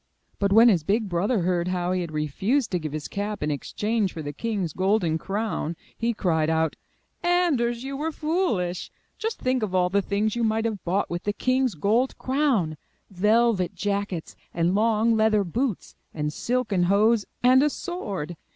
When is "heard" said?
1.41-1.67